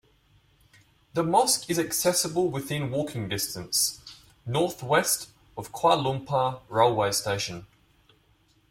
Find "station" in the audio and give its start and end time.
7.11-7.67